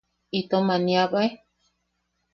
¿Itom 0.39 0.67
aniabae? 0.75 1.29